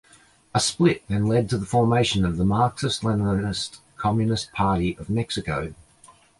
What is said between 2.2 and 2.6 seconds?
of the